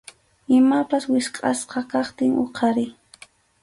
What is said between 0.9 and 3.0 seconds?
wichqʼasqa kaptin huqariy.